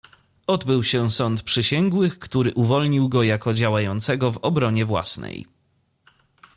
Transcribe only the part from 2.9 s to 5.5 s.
go jako działającego w obronie własnej."